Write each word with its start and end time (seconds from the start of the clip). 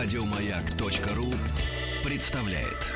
Радиомаяк.ру 0.00 1.34
представляет. 2.04 2.86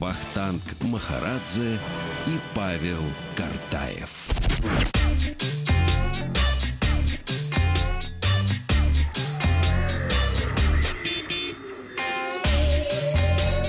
Бахтанг 0.00 0.62
Махарадзе 0.80 1.78
и 2.28 2.38
Павел 2.54 3.02
Картаев. 3.36 4.30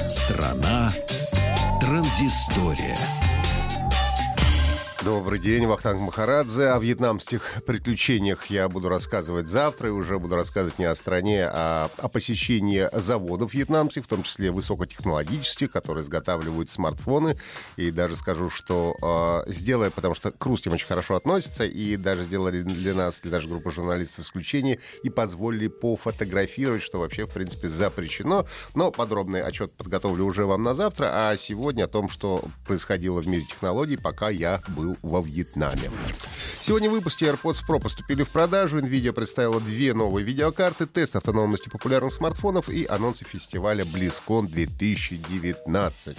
Страна 0.07 0.93
транзистория. 1.81 2.95
Добрый 5.09 5.39
день, 5.39 5.65
Вахтанг 5.65 6.01
Махарадзе. 6.01 6.67
О 6.67 6.77
вьетнамских 6.77 7.63
приключениях 7.65 8.45
я 8.51 8.69
буду 8.69 8.89
рассказывать 8.89 9.47
завтра. 9.47 9.87
И 9.87 9.91
уже 9.91 10.19
буду 10.19 10.35
рассказывать 10.35 10.77
не 10.77 10.85
о 10.85 10.93
стране, 10.93 11.49
а 11.51 11.89
о 11.97 12.09
посещении 12.09 12.87
заводов 12.93 13.55
вьетнамских, 13.55 14.03
в 14.05 14.07
том 14.07 14.21
числе 14.21 14.51
высокотехнологических, 14.51 15.71
которые 15.71 16.03
изготавливают 16.03 16.69
смартфоны. 16.69 17.39
И 17.75 17.89
даже 17.89 18.17
скажу, 18.17 18.51
что 18.51 19.43
э, 19.47 19.51
сделая, 19.51 19.89
потому 19.89 20.13
что 20.13 20.29
к 20.31 20.45
русским 20.45 20.73
очень 20.73 20.85
хорошо 20.85 21.15
относятся, 21.15 21.65
и 21.65 21.95
даже 21.95 22.25
сделали 22.25 22.61
для 22.61 22.93
нас, 22.93 23.21
для 23.21 23.31
нашей 23.31 23.49
группы 23.49 23.71
журналистов 23.71 24.25
исключение, 24.25 24.77
и 25.01 25.09
позволили 25.09 25.69
пофотографировать, 25.69 26.83
что 26.83 26.99
вообще, 26.99 27.25
в 27.25 27.31
принципе, 27.31 27.67
запрещено. 27.67 28.45
Но 28.75 28.91
подробный 28.91 29.41
отчет 29.41 29.73
подготовлю 29.73 30.25
уже 30.25 30.45
вам 30.45 30.61
на 30.61 30.75
завтра. 30.75 31.09
А 31.11 31.35
сегодня 31.35 31.85
о 31.85 31.87
том, 31.87 32.09
что 32.09 32.43
происходило 32.67 33.23
в 33.23 33.27
мире 33.27 33.45
технологий, 33.45 33.97
пока 33.97 34.29
я 34.29 34.61
был 34.67 34.98
во 35.01 35.21
Вьетнаме. 35.21 35.89
Сегодня 36.61 36.89
в 36.89 36.93
выпуске 36.93 37.27
AirPods 37.27 37.63
Pro 37.65 37.79
поступили 37.79 38.23
в 38.23 38.29
продажу. 38.29 38.79
NVIDIA 38.79 39.13
представила 39.13 39.61
две 39.61 39.93
новые 39.93 40.25
видеокарты, 40.25 40.85
тест 40.87 41.15
автономности 41.15 41.69
популярных 41.69 42.11
смартфонов 42.11 42.67
и 42.69 42.85
анонсы 42.85 43.23
фестиваля 43.23 43.85
BlizzCon 43.85 44.47
2019. 44.47 46.17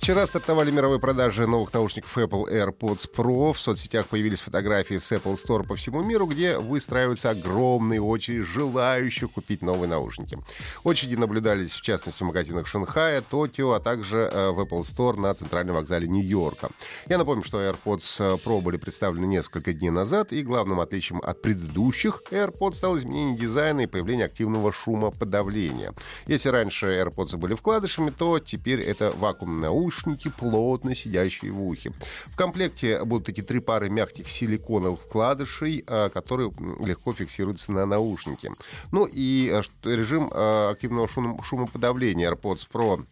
Вчера 0.00 0.26
стартовали 0.26 0.70
мировые 0.70 0.98
продажи 0.98 1.46
новых 1.46 1.74
наушников 1.74 2.16
Apple 2.16 2.50
AirPods 2.50 3.08
Pro. 3.14 3.52
В 3.52 3.60
соцсетях 3.60 4.06
появились 4.06 4.40
фотографии 4.40 4.96
с 4.96 5.12
Apple 5.12 5.34
Store 5.34 5.62
по 5.64 5.74
всему 5.74 6.02
миру, 6.02 6.26
где 6.26 6.58
выстраиваются 6.58 7.30
огромные 7.30 8.00
очереди 8.00 8.40
желающих 8.40 9.30
купить 9.32 9.62
новые 9.62 9.88
наушники. 9.88 10.38
Очереди 10.84 11.16
наблюдались, 11.16 11.72
в 11.72 11.82
частности, 11.82 12.22
в 12.22 12.26
магазинах 12.26 12.66
Шанхая, 12.66 13.20
Токио, 13.20 13.72
а 13.72 13.80
также 13.80 14.18
э, 14.32 14.50
в 14.50 14.60
Apple 14.60 14.82
Store 14.82 15.20
на 15.20 15.34
центральном 15.34 15.74
вокзале 15.76 16.08
Нью-Йорка. 16.08 16.70
Я 17.08 17.18
напомню, 17.18 17.44
что 17.44 17.60
AirPods 17.60 18.42
Pro 18.42 18.60
были 18.62 18.78
представлены 18.78 19.26
несколько 19.40 19.72
дней 19.72 19.88
назад, 19.88 20.34
и 20.34 20.42
главным 20.42 20.80
отличием 20.80 21.22
от 21.24 21.40
предыдущих 21.40 22.22
AirPods 22.30 22.74
стало 22.74 22.98
изменение 22.98 23.38
дизайна 23.38 23.80
и 23.80 23.86
появление 23.86 24.26
активного 24.26 24.70
шумоподавления. 24.70 25.94
Если 26.26 26.50
раньше 26.50 26.86
AirPods 26.86 27.38
были 27.38 27.54
вкладышами, 27.54 28.10
то 28.10 28.38
теперь 28.38 28.82
это 28.82 29.12
вакуумные 29.16 29.70
наушники, 29.70 30.28
плотно 30.28 30.94
сидящие 30.94 31.52
в 31.52 31.62
ухе. 31.62 31.94
В 32.26 32.36
комплекте 32.36 33.02
будут 33.02 33.24
такие 33.26 33.42
три 33.42 33.60
пары 33.60 33.88
мягких 33.88 34.28
силиконовых 34.28 35.00
вкладышей, 35.00 35.84
а, 35.86 36.10
которые 36.10 36.52
легко 36.84 37.14
фиксируются 37.14 37.72
на 37.72 37.86
наушнике. 37.86 38.52
Ну 38.92 39.06
и 39.06 39.50
а, 39.50 39.62
режим 39.88 40.28
а, 40.32 40.70
активного 40.72 41.08
шумоподавления 41.08 42.30
AirPods 42.30 42.68
Pro 42.70 43.06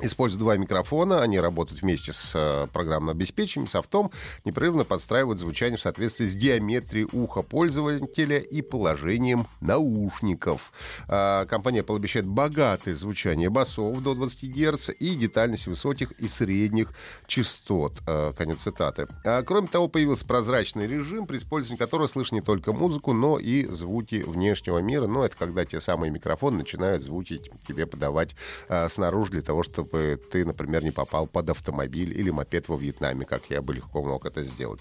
Используют 0.00 0.42
два 0.42 0.56
микрофона, 0.56 1.22
они 1.22 1.40
работают 1.40 1.82
вместе 1.82 2.12
с 2.12 2.32
э, 2.34 2.68
программным 2.72 3.16
обеспечением, 3.16 3.66
софтом, 3.66 4.12
непрерывно 4.44 4.84
подстраивают 4.84 5.40
звучание 5.40 5.76
в 5.76 5.80
соответствии 5.80 6.26
с 6.26 6.36
геометрией 6.36 7.08
уха 7.10 7.42
пользователя 7.42 8.38
и 8.38 8.62
положением 8.62 9.46
наушников. 9.60 10.72
Э, 11.08 11.46
компания 11.46 11.80
Apple 11.80 11.96
обещает 11.96 12.26
богатое 12.26 12.94
звучание 12.94 13.50
басов 13.50 14.00
до 14.00 14.14
20 14.14 14.44
Гц 14.44 14.90
и 14.90 15.16
детальность 15.16 15.66
высоких 15.66 16.12
и 16.12 16.28
средних 16.28 16.90
частот. 17.26 17.94
Э, 18.06 18.32
конец 18.38 18.62
цитаты. 18.62 19.08
А, 19.24 19.42
кроме 19.42 19.66
того, 19.66 19.88
появился 19.88 20.24
прозрачный 20.26 20.86
режим, 20.86 21.26
при 21.26 21.38
использовании 21.38 21.78
которого 21.78 22.06
слышно 22.06 22.36
не 22.36 22.42
только 22.42 22.72
музыку, 22.72 23.12
но 23.12 23.38
и 23.38 23.64
звуки 23.64 24.22
внешнего 24.24 24.78
мира. 24.78 25.08
Но 25.08 25.24
это 25.24 25.36
когда 25.36 25.64
те 25.64 25.80
самые 25.80 26.12
микрофоны 26.12 26.58
начинают 26.58 27.02
звуки 27.02 27.40
тебе 27.66 27.86
подавать 27.86 28.36
э, 28.68 28.88
снаружи 28.88 29.32
для 29.32 29.42
того, 29.42 29.64
чтобы 29.64 29.87
чтобы 29.88 30.20
ты, 30.30 30.44
например, 30.44 30.84
не 30.84 30.90
попал 30.90 31.26
под 31.26 31.50
автомобиль 31.50 32.18
или 32.18 32.30
мопед 32.30 32.68
во 32.68 32.76
Вьетнаме, 32.76 33.24
как 33.24 33.50
я 33.50 33.62
бы 33.62 33.74
легко 33.74 34.02
мог 34.02 34.26
это 34.26 34.42
сделать. 34.42 34.80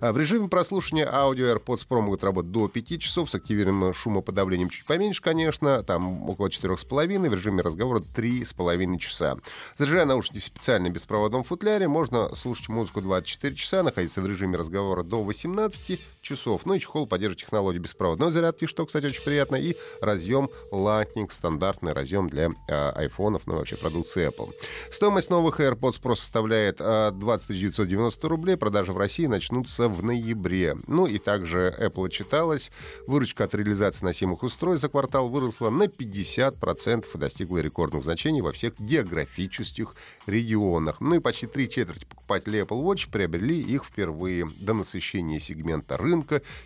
А 0.00 0.12
в 0.12 0.18
режиме 0.18 0.48
прослушивания 0.48 1.12
аудио 1.12 1.46
AirPods 1.46 1.86
Pro 1.88 2.00
могут 2.00 2.24
работать 2.24 2.50
до 2.52 2.68
5 2.68 3.00
часов 3.00 3.30
с 3.30 3.34
активированным 3.34 3.92
шумоподавлением 3.92 4.70
чуть 4.70 4.86
поменьше, 4.86 5.22
конечно, 5.22 5.82
там 5.82 6.28
около 6.28 6.48
4,5, 6.48 7.28
в 7.28 7.34
режиме 7.34 7.62
разговора 7.62 8.00
3,5 8.00 8.98
часа. 8.98 9.36
Заряжая 9.76 10.04
наушники 10.04 10.40
в 10.40 10.44
специальном 10.44 10.92
беспроводном 10.92 11.42
футляре, 11.42 11.88
можно 11.88 12.34
слушать 12.36 12.68
музыку 12.68 13.00
24 13.00 13.56
часа, 13.56 13.82
находиться 13.82 14.22
в 14.22 14.26
режиме 14.26 14.56
разговора 14.56 15.02
до 15.02 15.22
18 15.22 16.00
часов. 16.24 16.66
Ну 16.66 16.74
и 16.74 16.80
чехол 16.80 17.06
поддерживает 17.06 17.40
технологию 17.40 17.82
беспроводной 17.82 18.32
зарядки, 18.32 18.66
что, 18.66 18.86
кстати, 18.86 19.06
очень 19.06 19.22
приятно, 19.22 19.56
и 19.56 19.76
разъем 20.00 20.50
Lightning, 20.72 21.30
стандартный 21.30 21.92
разъем 21.92 22.28
для 22.28 22.50
э, 22.68 22.90
айфонов, 22.90 23.42
ну 23.46 23.56
вообще 23.56 23.76
продукции 23.76 24.28
Apple. 24.28 24.52
Стоимость 24.90 25.30
новых 25.30 25.60
AirPods 25.60 26.00
Pro 26.02 26.16
составляет 26.16 26.78
20 26.78 27.48
990 27.48 28.28
рублей. 28.28 28.56
Продажи 28.56 28.92
в 28.92 28.98
России 28.98 29.26
начнутся 29.26 29.88
в 29.88 30.02
ноябре. 30.02 30.76
Ну 30.86 31.06
и 31.06 31.18
также 31.18 31.74
Apple 31.78 32.06
отчиталась. 32.06 32.70
Выручка 33.06 33.44
от 33.44 33.54
реализации 33.54 34.04
носимых 34.04 34.42
устройств 34.42 34.82
за 34.82 34.88
квартал 34.88 35.28
выросла 35.28 35.70
на 35.70 35.84
50% 35.84 37.04
и 37.14 37.18
достигла 37.18 37.58
рекордных 37.58 38.02
значений 38.02 38.40
во 38.40 38.52
всех 38.52 38.78
географических 38.78 39.94
регионах. 40.26 41.00
Ну 41.00 41.14
и 41.16 41.18
почти 41.20 41.46
три 41.46 41.68
четверти 41.68 42.04
покупателей 42.04 42.60
Apple 42.60 42.82
Watch 42.82 43.10
приобрели 43.10 43.60
их 43.60 43.84
впервые. 43.84 44.48
До 44.60 44.72
насыщения 44.74 45.40
сегмента 45.40 45.96
рынка 45.96 46.13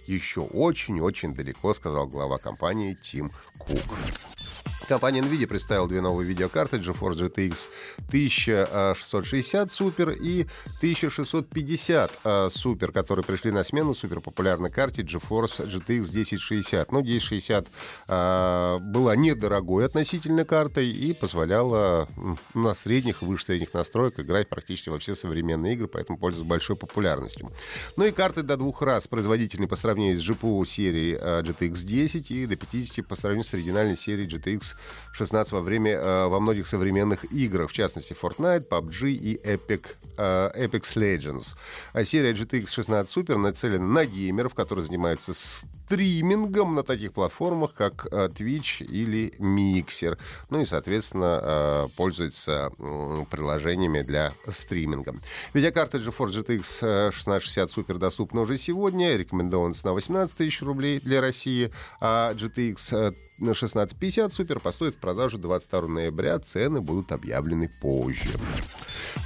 еще 0.07 0.41
очень-очень 0.41 1.35
далеко, 1.35 1.75
сказал 1.75 2.07
глава 2.07 2.39
компании 2.39 2.95
Тим 2.95 3.31
Кук. 3.59 3.99
Компания 4.89 5.21
NVIDIA 5.21 5.47
представила 5.47 5.87
две 5.87 6.01
новые 6.01 6.27
видеокарты 6.27 6.79
GeForce 6.79 7.31
GTX 7.31 7.69
1660 8.07 9.69
Super 9.69 10.17
и 10.17 10.47
1650 10.79 12.11
Super, 12.25 12.93
которые 12.93 13.23
пришли 13.23 13.51
на 13.51 13.65
смену 13.65 13.95
супер 13.95 14.21
популярной 14.21 14.71
карте 14.71 15.03
GeForce 15.03 15.67
GTX 15.67 16.09
1060. 16.09 16.91
Ну, 16.91 17.01
1060 17.01 17.67
а, 18.09 18.79
была 18.79 19.15
недорогой 19.15 19.85
относительно 19.85 20.47
картой 20.47 20.89
и 20.89 21.13
позволяла 21.13 22.09
на 22.55 22.75
средних 22.75 23.23
и 23.23 23.27
выше 23.27 23.45
средних 23.45 23.75
настройках 23.75 24.25
играть 24.25 24.49
практически 24.49 24.89
во 24.89 24.99
все 24.99 25.15
современные 25.15 25.75
игры, 25.75 25.89
поэтому 25.89 26.17
пользуется 26.17 26.49
большой 26.49 26.77
популярностью. 26.77 27.51
Ну 27.99 28.05
и 28.05 28.11
карты 28.11 28.43
до 28.43 28.57
двух 28.57 28.81
раз 28.81 29.07
производительны 29.07 29.69
по 29.69 29.77
сравнению 29.77 30.19
с 30.19 30.27
GPU 30.27 30.67
серии 30.67 31.19
GTX 31.43 31.85
10 31.85 32.31
и 32.31 32.47
до 32.47 32.57
50 32.57 33.07
по 33.07 33.17
сравнению 33.17 33.45
с 33.45 33.53
оригинальной 33.53 33.97
серией 33.97 34.29
GTX 34.29 34.78
16 35.13 35.53
во 35.53 35.61
время 35.61 35.93
э, 35.93 36.29
во 36.29 36.41
многих 36.41 36.67
современных 36.67 37.25
играх, 37.33 37.71
в 37.71 37.73
частности 37.73 38.17
Fortnite, 38.21 38.69
PUBG 38.69 39.11
и 39.11 39.41
Epic, 39.45 39.97
э, 40.17 40.67
Apex 40.67 40.97
Legends. 40.97 41.55
А 41.93 42.05
серия 42.05 42.33
GTX 42.33 42.69
16 42.69 43.17
Super 43.17 43.37
нацелена 43.37 43.85
на 43.85 44.05
геймеров, 44.05 44.55
которые 44.55 44.85
занимаются 44.85 45.33
стримингом 45.89 46.75
на 46.75 46.83
таких 46.83 47.13
платформах, 47.15 47.73
как 47.73 48.07
э, 48.11 48.29
Twitch 48.29 48.85
или 48.85 49.33
Mixer. 49.39 50.19
Ну 50.51 50.61
и, 50.61 50.67
соответственно, 50.67 51.41
э, 51.43 51.89
пользуются 51.97 52.71
э, 52.79 53.25
приложениями 53.31 54.03
для 54.03 54.33
стриминга. 54.49 55.15
Видеокарта 55.55 55.97
GeForce 55.97 56.45
GTX 56.45 57.09
1660 57.09 57.71
Super 57.71 57.99
доступна 57.99 58.43
уже 58.43 58.59
сегодня. 58.59 59.17
Рекомендована 59.17 59.73
цена 59.73 59.95
18 59.95 60.37
тысяч 60.37 60.61
рублей 60.61 61.01
для 61.01 61.23
России, 61.23 61.71
а 62.01 62.35
GTX 62.35 63.15
на 63.39 63.51
16.50 63.51 64.33
Супер 64.33 64.61
поступит 64.61 64.97
в 64.97 64.99
продажу 64.99 65.39
22 65.39 65.89
ноября. 65.89 66.39
Цены 66.39 66.83
будут 66.83 67.13
объявлены 67.13 67.71
позже. 67.81 68.29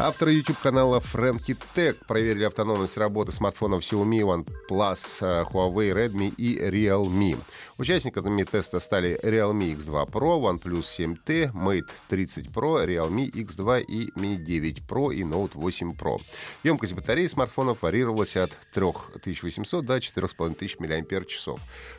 Авторы 0.05 0.33
YouTube-канала 0.33 0.99
Frankie 0.99 1.57
Tech 1.77 1.97
проверили 2.09 2.43
автономность 2.43 2.99
работы 2.99 3.31
смартфонов 3.31 3.85
Xiaomi, 3.85 4.23
OnePlus, 4.23 5.19
э, 5.21 5.45
Huawei, 5.45 5.93
Redmi 5.93 6.35
и 6.37 6.59
Realme. 6.59 7.39
Участниками 7.79 8.43
теста 8.43 8.81
стали 8.81 9.17
Realme 9.23 9.77
X2 9.77 10.11
Pro, 10.11 10.41
OnePlus 10.41 10.83
7T, 10.83 11.53
Mate 11.53 11.89
30 12.09 12.47
Pro, 12.49 12.85
Realme 12.85 13.31
X2 13.31 13.83
и 13.83 14.11
Mi 14.19 14.35
9 14.39 14.83
Pro 14.89 15.15
и 15.15 15.23
Note 15.23 15.53
8 15.55 15.93
Pro. 15.93 16.21
Емкость 16.65 16.95
батареи 16.95 17.29
смартфонов 17.29 17.83
варьировалась 17.83 18.37
от 18.37 18.51
3800 18.75 19.87
до 19.87 20.01
4500 20.01 20.81
мАч. 20.81 21.47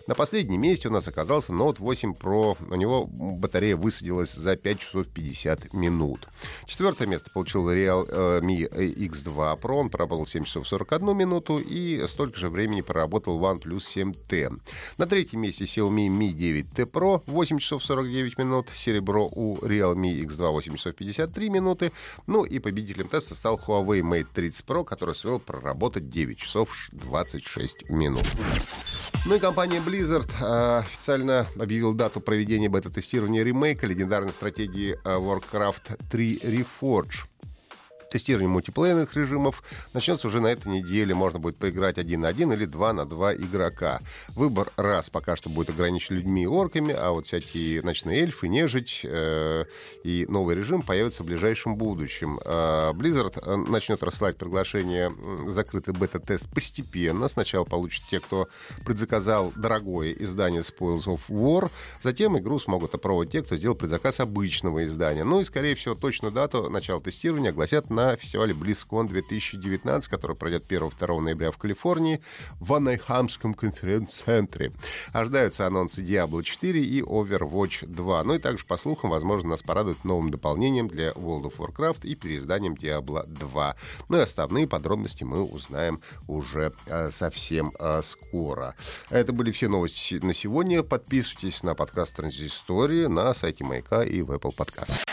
На 0.08 0.16
последнем 0.16 0.60
месте 0.60 0.90
у 0.90 0.92
нас 0.92 1.08
оказался 1.08 1.54
Note 1.54 1.78
8 1.80 2.16
Pro. 2.22 2.58
У 2.70 2.76
него 2.76 3.06
батарея 3.08 3.78
высадилась 3.78 4.34
за 4.34 4.58
5 4.58 4.80
часов 4.80 5.08
50 5.08 5.72
минут. 5.72 6.28
Четвертое 6.66 7.08
место 7.08 7.32
получил 7.32 7.72
Realme 7.72 7.93
Realme 8.02 8.68
X2 8.68 9.60
Pro. 9.60 9.76
Он 9.76 9.90
проработал 9.90 10.26
7 10.26 10.44
часов 10.44 10.68
41 10.68 11.16
минуту 11.16 11.60
и 11.60 12.06
столько 12.08 12.38
же 12.38 12.50
времени 12.50 12.82
проработал 12.82 13.40
OnePlus 13.40 13.80
7T. 13.80 14.60
На 14.98 15.06
третьем 15.06 15.42
месте 15.42 15.66
Xiaomi 15.66 16.08
Mi 16.08 16.34
9T 16.34 16.90
Pro 16.90 17.22
8 17.26 17.60
часов 17.60 17.84
49 17.84 18.38
минут. 18.38 18.70
Серебро 18.74 19.30
у 19.32 19.58
Realme 19.58 20.26
X2 20.26 20.52
8 20.52 20.76
часов 20.76 20.96
53 20.96 21.50
минуты. 21.50 21.92
Ну 22.28 22.44
и 22.44 22.60
победителем 22.60 23.08
теста 23.08 23.36
стал 23.36 23.60
Huawei 23.66 24.02
Mate 24.02 24.28
30 24.34 24.66
Pro, 24.66 24.84
который 24.84 25.16
сумел 25.16 25.40
проработать 25.40 26.10
9 26.10 26.38
часов 26.38 26.90
26 26.92 27.90
минут. 27.90 28.24
Ну 29.26 29.36
и 29.36 29.40
компания 29.40 29.80
Blizzard 29.80 30.30
э, 30.42 30.80
официально 30.80 31.48
объявила 31.58 31.96
дату 31.96 32.20
проведения 32.20 32.68
бета-тестирования 32.68 33.44
ремейка 33.44 33.88
легендарной 33.88 34.34
стратегии 34.34 34.96
э, 34.96 34.98
Warcraft 35.04 36.10
3 36.10 36.40
Reforge. 36.40 37.33
Тестирование 38.14 38.48
мультиплеерных 38.48 39.16
режимов 39.16 39.64
начнется 39.96 40.28
уже 40.28 40.40
на 40.40 40.46
этой 40.46 40.68
неделе. 40.68 41.16
Можно 41.16 41.40
будет 41.40 41.58
поиграть 41.58 41.98
один 41.98 42.22
на 42.22 42.28
один 42.28 42.54
или 42.54 42.66
два 42.66 42.94
на 42.94 43.06
два 43.06 43.34
игрока. 43.34 44.02
Выбор 44.36 44.72
раз 44.78 45.10
пока 45.10 45.36
что 45.36 45.50
будет 45.50 45.72
ограничен 45.72 46.18
людьми 46.18 46.44
и 46.44 46.46
орками, 46.46 46.94
а 46.94 47.10
вот 47.10 47.26
всякие 47.26 47.82
ночные 47.82 48.22
эльфы, 48.22 48.50
нежить 48.50 49.02
э, 49.04 49.66
и 50.04 50.28
новый 50.30 50.56
режим 50.56 50.84
появятся 50.84 51.24
в 51.24 51.26
ближайшем 51.26 51.76
будущем. 51.76 52.40
Э, 52.46 52.92
Blizzard 52.94 53.40
э, 53.44 53.56
начнет 53.56 54.04
рассылать 54.04 54.38
приглашение 54.38 55.12
закрытый 55.48 55.96
бета-тест 55.96 56.48
постепенно. 56.54 57.28
Сначала 57.28 57.64
получат 57.64 58.04
те, 58.12 58.20
кто 58.20 58.48
предзаказал 58.86 59.52
дорогое 59.56 60.12
издание 60.12 60.62
Spoils 60.62 61.06
of 61.06 61.22
War. 61.30 61.72
Затем 62.04 62.38
игру 62.38 62.60
смогут 62.60 62.94
опробовать 62.94 63.32
те, 63.32 63.42
кто 63.42 63.58
сделал 63.58 63.76
предзаказ 63.76 64.20
обычного 64.20 64.86
издания. 64.86 65.24
Ну 65.24 65.40
и, 65.40 65.44
скорее 65.46 65.74
всего, 65.74 65.96
точную 65.96 66.32
дату 66.32 66.70
начала 66.70 67.02
тестирования 67.02 67.50
огласят 67.50 67.90
на 67.90 68.03
на 68.04 68.18
фестивале 68.18 68.54
BlizzCon 68.54 69.08
2019, 69.08 70.10
который 70.10 70.36
пройдет 70.36 70.70
1-2 70.70 71.20
ноября 71.22 71.52
в 71.52 71.58
Калифорнии 71.58 72.22
в 72.60 72.74
Анайхамском 72.74 73.54
конференц-центре. 73.54 74.74
Ожидаются 75.14 75.66
анонсы 75.66 76.02
Diablo 76.02 76.44
4 76.44 76.84
и 76.84 77.02
Overwatch 77.02 77.88
2. 77.88 78.24
Ну 78.24 78.34
и 78.34 78.40
также, 78.40 78.66
по 78.66 78.78
слухам, 78.78 79.10
возможно, 79.10 79.52
нас 79.52 79.64
порадуют 79.64 80.04
новым 80.04 80.32
дополнением 80.32 80.88
для 80.88 81.12
World 81.12 81.44
of 81.44 81.58
Warcraft 81.58 82.06
и 82.06 82.16
переизданием 82.16 82.74
Diablo 82.74 83.26
2. 83.26 83.76
Ну 84.10 84.18
и 84.18 84.22
основные 84.22 84.68
подробности 84.68 85.24
мы 85.24 85.44
узнаем 85.44 86.02
уже 86.28 86.74
э, 86.88 87.10
совсем 87.12 87.72
э, 87.80 88.02
скоро. 88.04 88.76
Это 89.10 89.32
были 89.32 89.52
все 89.52 89.70
новости 89.70 90.16
на 90.16 90.34
сегодня. 90.34 90.84
Подписывайтесь 90.84 91.64
на 91.64 91.74
подкаст 91.74 92.16
Транзистории 92.16 93.06
на 93.06 93.34
сайте 93.34 93.64
Маяка 93.64 94.04
и 94.04 94.22
в 94.22 94.32
Apple 94.32 94.56
Podcast. 94.56 95.13